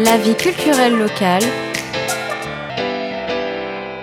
[0.00, 1.44] La vie culturelle locale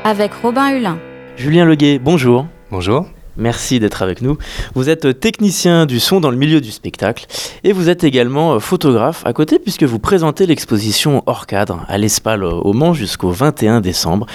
[0.05, 0.97] avec Robin Hulin.
[1.35, 2.47] Julien Leguet, bonjour.
[2.71, 3.07] Bonjour.
[3.37, 4.37] Merci d'être avec nous.
[4.75, 7.27] Vous êtes technicien du son dans le milieu du spectacle
[7.63, 11.97] et vous êtes également euh, photographe à côté puisque vous présentez l'exposition hors cadre à
[11.97, 14.25] l'Espal euh, au Mans jusqu'au 21 décembre.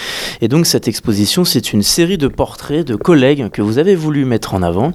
[0.41, 4.25] Et donc cette exposition, c'est une série de portraits de collègues que vous avez voulu
[4.25, 4.93] mettre en avant.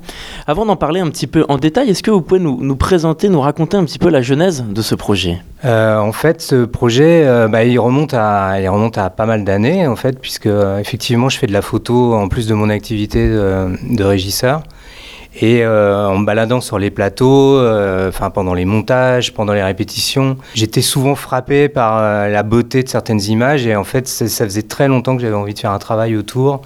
[0.47, 3.41] Avant d'en parler un petit peu en détail, est-ce que vous pouvez nous, présenter, nous
[3.41, 5.41] raconter un petit peu la genèse de ce projet?
[5.63, 9.85] Euh, En fait, ce projet, bah, il, remonte à, il remonte à pas mal d'années
[9.85, 10.49] en fait, puisque
[10.79, 13.29] effectivement, je fais de la photo en plus de mon activité
[13.91, 14.63] de, régisseur.
[15.39, 20.37] Et euh, en me baladant sur les plateaux, euh, pendant les montages, pendant les répétitions,
[20.53, 23.65] j'étais souvent frappé par euh, la beauté de certaines images.
[23.65, 26.61] Et en fait, ça, faisait très longtemps que j'avais envie de faire un travail autour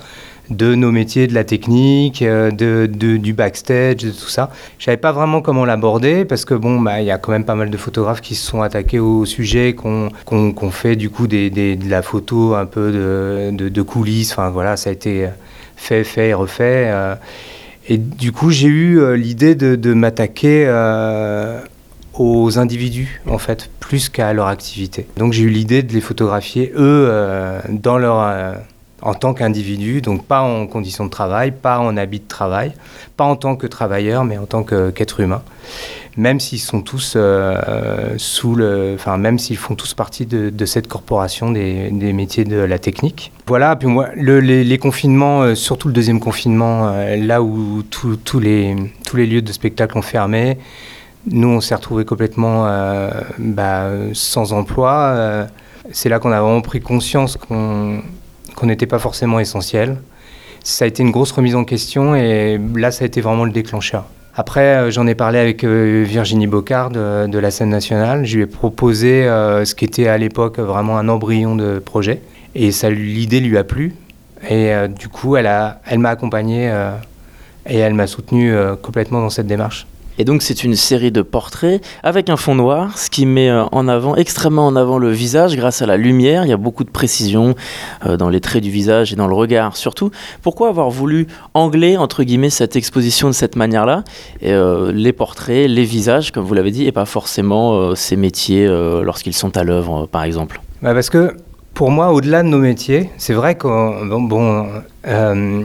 [0.50, 4.52] de nos métiers, de la technique, de, du backstage, de tout ça.
[4.78, 7.46] Je savais pas vraiment comment l'aborder parce que bon, bah, il y a quand même
[7.46, 11.26] pas mal de photographes qui se sont attaqués au sujet, qu'on qu fait du coup
[11.26, 14.34] de la photo un peu de, de coulisses.
[14.34, 15.28] Enfin voilà, ça a été
[15.76, 16.86] fait, fait et refait.
[16.88, 17.16] Euh,
[17.88, 21.60] et du coup, j'ai eu euh, l'idée de, de m'attaquer euh,
[22.14, 25.06] aux individus, en fait, plus qu'à leur activité.
[25.18, 27.12] Donc j'ai eu l'idée de les photographier, eux,
[27.70, 28.56] dans leur,
[29.02, 32.74] en tant qu'individus, donc pas en conditions de travail, pas en habit de travail,
[33.18, 35.42] pas en tant que travailleur, mais en tant qu'être qu humain.
[36.18, 40.88] Même s'ils sont tous euh, sous le, enfin même s'ils font tous partie de, cette
[40.88, 43.34] corporation des, métiers de la technique.
[43.48, 43.76] Voilà.
[43.76, 48.76] Puis moi, le, les, confinements, euh, surtout le deuxième confinement, euh, là où tous les
[49.06, 50.58] tous les lieux de spectacle ont fermé,
[51.30, 52.66] nous on s'est retrouvés complètement
[53.38, 55.48] bah, sans emploi.
[55.92, 58.02] C'est là qu'on a vraiment pris conscience qu'on
[58.56, 59.98] qu'on n'était pas forcément essentiel.
[60.64, 63.52] Ça a été une grosse remise en question et là ça a été vraiment le
[63.52, 64.06] déclencheur.
[64.38, 68.26] Après, euh, j'en ai parlé avec euh, Virginie Bocard de, la scène nationale.
[68.26, 72.22] Je lui ai proposé euh, ce qui était à l'époque vraiment un embryon de projet.
[72.54, 73.96] Et l'idée lui a plu.
[74.50, 75.48] Et du coup, elle
[75.98, 76.72] m'a accompagné
[77.66, 79.88] et elle m'a soutenu complètement dans cette démarche.
[80.18, 83.88] Et donc c'est une série de portraits avec un fond noir, ce qui met en
[83.88, 86.46] avant, extrêmement en avant le visage grâce à la lumière.
[86.46, 87.56] Il y a beaucoup de précision
[88.06, 90.12] euh, dans les traits du visage et dans le regard surtout.
[90.42, 94.04] Pourquoi avoir voulu angler, entre guillemets, cette exposition de cette manière-là?
[94.44, 98.66] Euh, Les portraits, les visages, comme vous l'avez dit, et pas forcément euh, ces métiers
[98.66, 101.36] euh, lorsqu'ils sont à l'œuvre, par exemple bah Parce que
[101.74, 103.68] pour moi, au-delà de nos métiers, c'est vrai que
[104.28, 104.66] bon,
[105.08, 105.64] euh,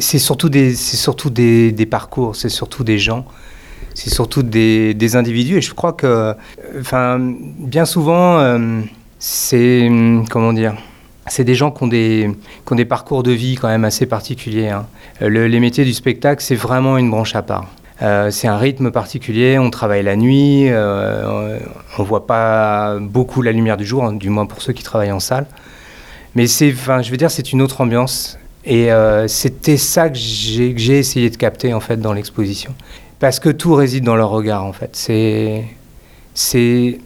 [0.00, 3.24] c'est surtout, des, surtout des parcours, c'est surtout des gens
[3.96, 5.56] c'est surtout des, individus.
[5.56, 6.34] Et je crois que,
[6.78, 8.82] enfin, bien souvent, euh,
[9.18, 9.88] c'est
[10.30, 10.74] comment dire,
[11.26, 14.68] c'est des gens qui ont des, parcours de vie quand même assez particuliers.
[14.68, 14.86] Hein.
[15.20, 17.70] Le, les métiers du spectacle, c'est vraiment une branche à part.
[18.02, 21.58] Euh, c'est un rythme particulier, on travaille la nuit, euh,
[21.96, 24.82] on ne voit pas beaucoup la lumière du jour, hein, du moins pour ceux qui
[24.82, 25.46] travaillent en salle.
[26.34, 28.38] Mais c'est, enfin, je veux dire, c'est une autre ambiance.
[28.66, 28.88] Et
[29.28, 32.74] c'était ça que j'ai essayé de capter en fait dans l'exposition
[33.18, 34.90] parce que tout réside dans leur regard en fait.
[34.94, 35.64] C'est,
[36.34, 36.98] c'est,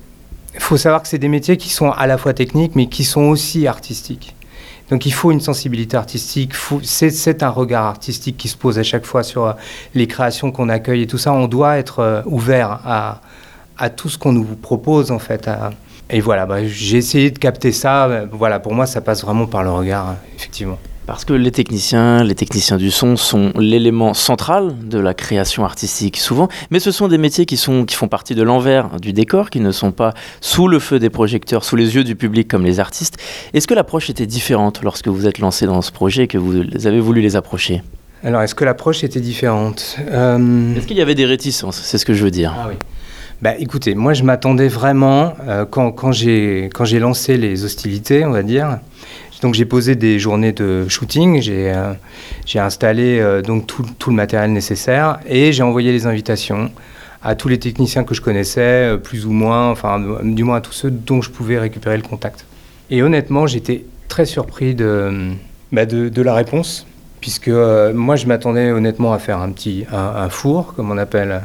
[0.59, 3.23] faut savoir que c'est des métiers qui sont à la fois techniques mais qui sont
[3.23, 4.35] aussi artistiques.
[4.91, 9.07] Donc il faut une sensibilité artistique, c'est un regard artistique qui se pose à chaque
[9.07, 9.55] fois sur
[9.95, 11.33] les créations qu'on accueille et tout ça.
[11.33, 13.21] On doit être euh, ouvert à,
[13.79, 15.49] à tout ce qu'on nous propose en fait.
[16.11, 18.27] Et voilà, bah, j'ai essayé de capter ça.
[18.33, 20.79] Voilà, pour moi, ça passe vraiment par le regard, effectivement.
[21.11, 26.17] Parce que les techniciens, les techniciens du son sont l'élément central de la création artistique
[26.17, 29.51] souvent, mais ce sont des métiers qui, sont, qui font partie de l'envers du décor,
[29.51, 32.65] qui ne sont pas sous le feu des projecteurs, sous les yeux du public comme
[32.65, 33.17] les artistes.
[33.55, 36.63] Est-ce que l'approche était différente lorsque vous êtes lancé dans ce projet et que vous
[36.87, 37.83] avez voulu les approcher?
[38.23, 39.97] Alors, est-ce que l'approche était différente?
[40.13, 40.77] Euh...
[40.77, 41.81] Est-ce qu'il y avait des réticences?
[41.83, 42.55] C'est ce que je veux dire.
[42.57, 42.77] Ah oui.
[43.43, 46.69] Bah, écoutez, moi je m'attendais vraiment, euh, quand, quand j'ai
[47.01, 48.79] lancé les hostilités, on va dire,
[49.43, 51.95] donc j'ai posé des journées de shooting, j'ai euh,
[52.57, 56.71] installé euh, donc tout, tout, le matériel nécessaire et j'ai envoyé les invitations
[57.23, 60.61] à tous les techniciens que je connaissais, euh, plus ou moins, enfin du moins à
[60.61, 62.45] tous ceux dont je pouvais récupérer le contact.
[62.91, 65.33] Et honnêtement, j'étais très surpris de,
[65.73, 66.87] bah, de, la réponse,
[67.21, 71.41] puisque euh, moi je m'attendais honnêtement à faire un petit un, four, comme on appelle.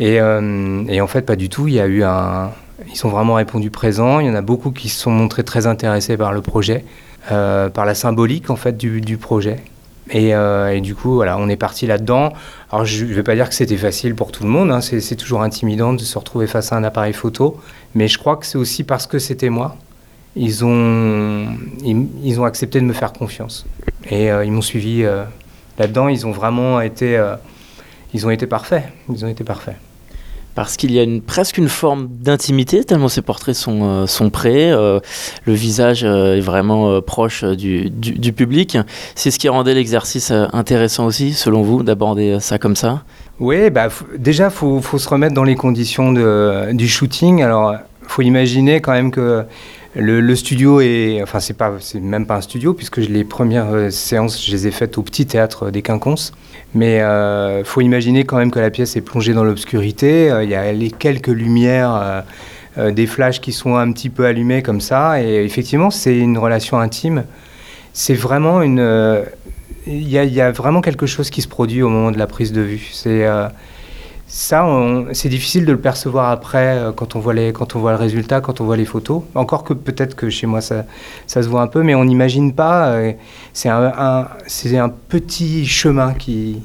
[0.00, 1.66] Et, et en fait, pas du tout.
[1.66, 2.50] Il y a eu un,
[2.86, 4.20] ils ont vraiment répondu présent.
[4.20, 6.84] Il y en a beaucoup qui se sont montrés très intéressés par le projet,
[7.32, 9.56] euh, par la symbolique en fait du, projet.
[10.10, 12.32] Et, euh, et, du coup, voilà, on est parti là-dedans.
[12.70, 14.70] Alors, je ne vais pas dire que c'était facile pour tout le monde.
[14.70, 14.80] Hein.
[14.80, 17.60] C'est toujours intimidant de se retrouver face à un appareil photo.
[17.94, 19.76] Mais je crois que c'est aussi parce que c'était moi.
[20.36, 21.48] Ils ont,
[21.82, 23.66] ils, ont accepté de me faire confiance.
[24.08, 25.02] Et euh, ils m'ont suivi
[25.78, 26.08] là-dedans.
[26.08, 27.22] Ils ont vraiment été,
[28.14, 28.84] ils ont été parfaits.
[29.12, 29.76] Ils ont été parfaits.
[30.58, 34.98] Parce qu'il y a presque une forme d'intimité, tellement ces portraits sont, euh, prêts, euh,
[35.44, 37.92] le visage euh, est vraiment proche du,
[38.32, 38.76] public.
[39.14, 43.04] C'est ce qui rendait l'exercice intéressant aussi, selon vous, d'aborder ça comme ça?
[43.38, 46.12] Oui, bah, déjà, il faut, se remettre dans les conditions
[46.72, 47.40] du shooting.
[47.40, 49.44] Alors, il faut imaginer quand même que
[49.94, 54.44] le, studio est, enfin c'est pas, c'est même pas un studio puisque les premières séances,
[54.44, 56.32] je les ai faites au petit théâtre des Quinconces.
[56.74, 60.30] Mais il euh, faut imaginer quand même que la pièce est plongée dans l'obscurité.
[60.30, 62.24] Euh, il y a les quelques lumières,
[62.76, 65.20] des flashs qui sont un petit peu allumés comme ça.
[65.22, 67.24] Et effectivement, c'est une relation intime.
[67.92, 69.24] C'est vraiment une,
[69.86, 72.52] il y, y, a vraiment quelque chose qui se produit au moment de la prise
[72.52, 72.88] de vue.
[72.92, 73.26] C'est
[74.30, 74.68] ça,
[75.12, 77.96] c'est difficile de le percevoir après euh, quand on, voit les, quand on voit le
[77.96, 79.22] résultat, quand on voit les photos.
[79.34, 80.84] Encore que peut-être que chez moi ça,
[81.26, 82.88] ça, se voit un peu, mais on n'imagine pas.
[82.88, 83.12] Euh,
[83.54, 86.60] c'est un, un, petit chemin qui.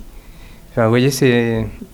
[0.72, 1.10] Enfin, vous voyez,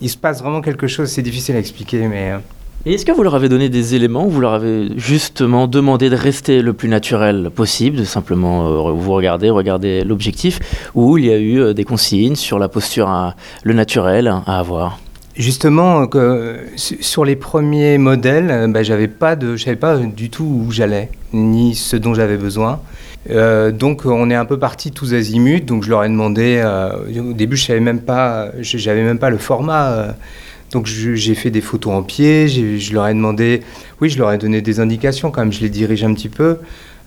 [0.00, 1.08] il se passe vraiment quelque chose.
[1.08, 2.32] C'est difficile à expliquer, mais.
[2.32, 2.38] Euh.
[2.84, 6.16] Et est-ce que vous leur avez donné des éléments Vous leur avez justement demandé de
[6.16, 10.58] rester le plus naturel possible, de simplement vous regarder, regarder l'objectif,
[10.94, 14.98] ou il y a eu des consignes sur la posture, le naturel à avoir?
[15.40, 20.28] Justement, que, sur les premiers modèles, euh, bah, j'avais pas de, je savais pas du
[20.28, 22.82] tout où j'allais, ni ce dont j'avais besoin.
[23.30, 25.62] Euh, donc on est un peu parti tous azimuts.
[25.62, 26.60] Donc je leur ai demandé.
[26.62, 28.50] Euh, au début, je savais même pas,
[28.86, 30.14] même pas le format.
[30.72, 32.46] donc j'ai fait des photos en pied.
[32.46, 33.62] Je leur ai demandé.
[34.02, 35.54] Oui, je leur ai donné des indications quand même.
[35.54, 36.58] Je les dirige un petit peu.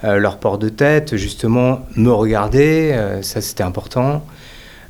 [0.02, 2.96] leur port de tête, justement, me regarder.
[3.22, 4.26] ça, c'était important.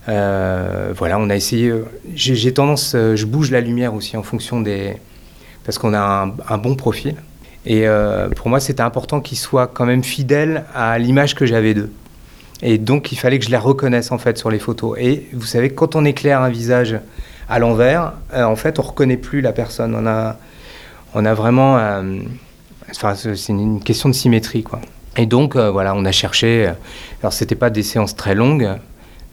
[0.09, 1.69] Euh, voilà, on a essayé.
[1.69, 4.95] Euh, j'ai tendance, euh, je bouge la lumière aussi en fonction des.
[5.65, 7.15] Parce qu'on a un, bon profil.
[7.65, 7.85] Et
[8.35, 11.89] pour moi, c'était important qu'ils soient quand même fidèles à l'image que j'avais d'eux.
[12.61, 14.97] Et donc, il fallait que je les reconnaisse en fait sur les photos.
[14.99, 16.99] Et vous savez, quand on éclaire un visage
[17.47, 19.95] à l'envers, en fait, on reconnaît plus la personne.
[19.95, 20.35] On a,
[21.13, 21.79] on a vraiment.
[22.91, 24.81] c'est une question de symétrie, quoi.
[25.15, 26.69] Et donc, voilà, on a cherché.
[27.21, 28.69] Alors, c'était pas des séances très longues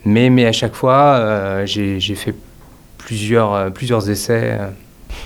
[0.05, 2.35] mais, mais à chaque fois, euh, j'ai fait
[2.99, 4.57] plusieurs, euh, plusieurs essais.
[4.59, 4.69] Euh.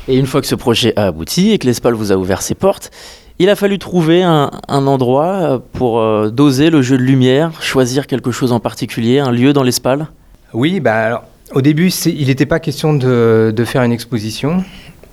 [0.09, 2.55] Et une fois que ce projet a abouti et que l'ESPAL vous a ouvert ses
[2.55, 2.91] portes,
[3.39, 8.31] il a fallu trouver un, un endroit pour doser le jeu de lumière, choisir quelque
[8.31, 10.07] chose en particulier, un lieu dans l'ESPAL
[10.53, 14.63] Oui, bah alors, au début, il n'était pas question de, de, faire une exposition.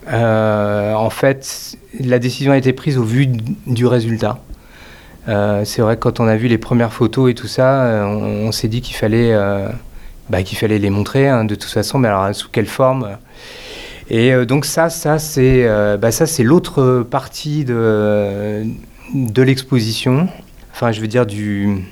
[0.08, 3.28] en fait, la décision a été prise au vu
[3.66, 4.40] du résultat.
[5.28, 8.06] Euh, c'est vrai que quand on a vu les premières photos et tout ça, euh,
[8.06, 9.68] on, s'est dit qu'il fallait, euh,
[10.30, 13.18] bah, qu'il fallait les montrer hein, de toute façon, mais alors sous quelle forme?
[14.10, 15.66] Et donc ça, ça c'est,
[15.98, 18.66] bah, ça c'est l'autre partie de,
[19.14, 20.28] de l'exposition.
[20.74, 21.86] Enfin, je veux dire du,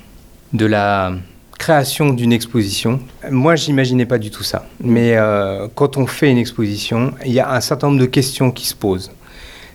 [0.51, 1.13] de la
[1.57, 2.99] création d'une exposition.
[3.31, 4.65] Moi, j'imaginais pas du tout ça.
[4.83, 5.15] Mais
[5.75, 8.75] quand on fait une exposition, il y a un certain nombre de questions qui se
[8.75, 9.11] posent.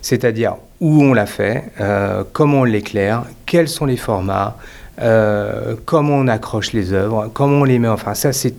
[0.04, 4.58] C'est-à-dire où on l'a fait, euh, comment on l'éclaire, quels sont les formats,
[5.00, 7.88] euh, comment on accroche les œuvres, comment on les met.
[7.88, 8.54] Enfin, ça, c'est.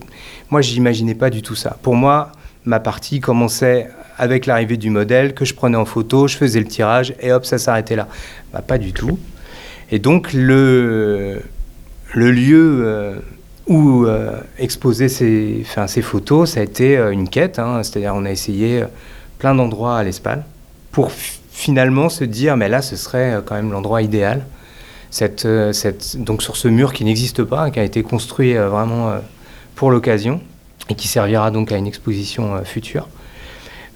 [0.50, 1.76] Moi, j'imaginais pas du tout ça.
[1.82, 2.32] Pour moi,
[2.64, 3.88] ma partie commençait
[4.18, 7.44] avec l'arrivée du modèle que je prenais en photo, je faisais le tirage et hop,
[7.44, 8.08] ça s'arrêtait là.
[8.52, 9.16] Bah, pas du tout.
[9.92, 11.42] Et donc, le,
[12.12, 12.82] lieu.
[12.84, 13.14] Euh,
[13.68, 14.06] où
[14.58, 15.64] exposer ces,
[16.02, 17.60] photos, ça a été une quête.
[17.60, 17.84] Hein.
[17.84, 18.84] C'est-à-dire, on a essayé
[19.38, 20.44] plein d'endroits à l'Espal
[20.96, 24.46] pour finalement se dire, mais là, ce serait euh, quand même l'endroit idéal.
[25.44, 25.72] Euh,
[26.14, 29.12] donc sur ce mur qui n'existe pas, qui a été construit euh, vraiment
[29.74, 30.40] pour l'occasion
[30.88, 33.10] et qui servira donc à une exposition future.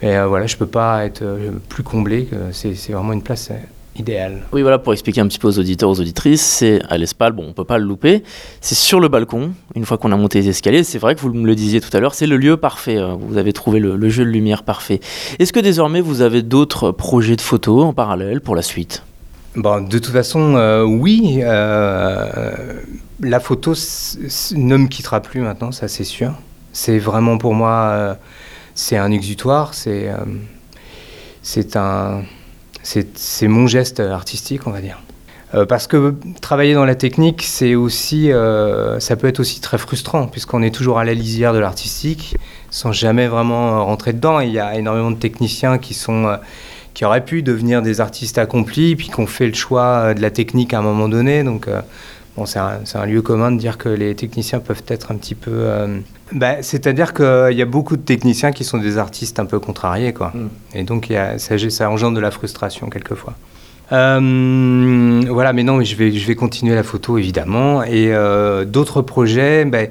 [0.02, 1.24] Mais voilà, je ne peux pas être
[1.70, 3.50] plus comblé, c'est vraiment une place
[4.00, 4.42] idéal.
[4.52, 7.46] Oui, voilà, pour expliquer un petit peu aux auditeurs, aux auditrices, c'est à l'Espal, bon,
[7.48, 8.22] on peut pas le louper,
[8.60, 11.32] c'est sur le balcon, une fois qu'on a monté les escaliers, c'est vrai que vous
[11.32, 13.16] me le disiez tout à l'heure, c'est le lieu parfait, hein.
[13.20, 15.00] vous avez trouvé le, jeu de lumière parfait.
[15.38, 19.04] Est-ce que désormais vous avez d'autres projets de photos en parallèle pour la suite?
[19.56, 21.40] Bon, de toute façon, euh, oui.
[21.42, 22.80] Euh,
[23.20, 26.32] la photo ne me quittera plus maintenant, ça c'est sûr.
[26.72, 28.14] C'est vraiment pour moi, euh,
[28.74, 30.08] c'est un exutoire, c'est
[31.42, 32.22] c'est un
[32.82, 34.98] c'est mon geste artistique, on va dire.
[35.54, 39.78] Euh, parce que travailler dans la technique, c'est aussi, euh, ça peut être aussi très
[39.78, 42.36] frustrant, puisqu'on est toujours à la lisière de l'artistique,
[42.70, 44.38] sans jamais vraiment rentrer dedans.
[44.40, 46.36] il y a énormément de techniciens qui sont, euh,
[46.94, 50.30] qui auraient pu devenir des artistes accomplis, puis qui ont fait le choix de la
[50.30, 51.42] technique à un moment donné.
[51.42, 51.68] Donc,
[52.36, 55.34] bon, c'est un, un, lieu commun de dire que les techniciens peuvent être un petit
[55.34, 55.68] peu
[56.32, 60.12] bah, C'est-à-dire qu'il y a beaucoup de techniciens qui sont des artistes un peu contrariés.
[60.12, 60.32] Quoi.
[60.34, 60.48] Mm.
[60.74, 63.34] Et donc, y a, ça, ça, engendre de la frustration quelquefois.
[63.92, 67.82] Euh, voilà, mais non, je vais, je vais continuer la photo évidemment.
[67.82, 69.82] Et euh, d'autres projets, bah,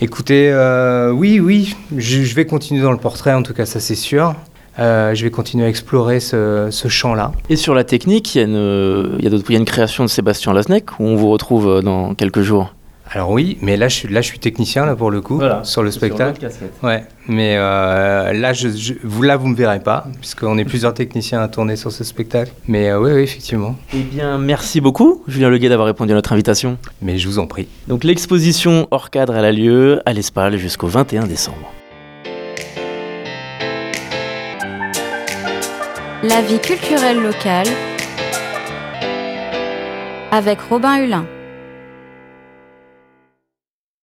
[0.00, 3.94] écoutez, euh, oui, oui, je, vais continuer dans le portrait, en tout cas, ça c'est
[3.94, 4.34] sûr.
[4.78, 7.32] Euh, je vais continuer à explorer ce, ce champ-là.
[7.48, 9.58] Et sur la technique, il y, a une, il, y a d'autres- il y a
[9.58, 12.72] une création de Sébastien Lasnec où on vous retrouve euh, dans quelques jours.
[13.12, 15.84] Alors oui, mais là je suis, là, je suis technicien là pour le coup, sur
[15.84, 16.44] le spectacle.
[16.82, 20.92] Ouais, mais euh, là, je, je- vous là, vous me verrez pas, puisqu'on est plusieurs
[20.92, 22.50] techniciens à tourner sur ce spectacle.
[22.66, 23.76] Mais euh, oui, oui, effectivement.
[23.94, 26.78] Eh bien, merci beaucoup, Julien Leguet, d'avoir répondu à notre invitation.
[27.00, 27.68] Mais je vous en prie.
[27.86, 31.72] Donc, l'exposition hors cadre, elle a lieu à l'Espal jusqu'au 21 décembre.
[36.22, 37.66] La vie culturelle locale
[40.32, 41.26] avec Robin Hulin.